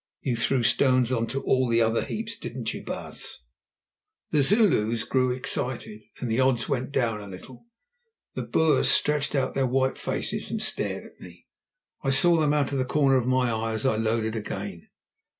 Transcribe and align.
"You 0.21 0.35
threw 0.35 0.63
stones 0.63 1.11
on 1.11 1.27
to 1.27 1.43
all 1.43 1.67
the 1.69 1.83
other 1.83 2.03
heaps, 2.03 2.35
didn't 2.35 2.73
you, 2.73 2.83
baas?" 2.83 3.37
The 4.31 4.41
Zulus 4.41 5.03
grew 5.03 5.29
excited, 5.29 6.01
and 6.19 6.27
the 6.31 6.39
odds 6.39 6.67
went 6.67 6.91
down 6.91 7.21
a 7.21 7.27
little. 7.27 7.67
The 8.33 8.41
Boers 8.41 8.89
stretched 8.89 9.35
out 9.35 9.53
their 9.53 9.67
white 9.67 9.99
faces 9.99 10.49
and 10.49 10.59
stared 10.59 11.05
at 11.05 11.19
me; 11.21 11.45
I 12.01 12.09
saw 12.09 12.37
them 12.39 12.51
out 12.51 12.71
of 12.71 12.79
the 12.79 12.83
corner 12.85 13.15
of 13.17 13.27
my 13.27 13.51
eye 13.51 13.73
as 13.73 13.85
I 13.85 13.95
loaded 13.95 14.35
again. 14.35 14.89